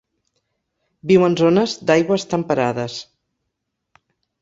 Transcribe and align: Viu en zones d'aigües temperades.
Viu 1.11 1.27
en 1.27 1.37
zones 1.43 1.77
d'aigües 1.91 2.27
temperades. 2.35 3.01